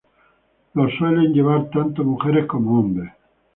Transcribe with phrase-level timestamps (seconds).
[0.73, 3.11] Los suelen llevar tanto mujeres como hombres.